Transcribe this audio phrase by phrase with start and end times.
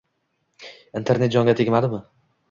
[0.99, 2.01] Internet jonga tegmadimi?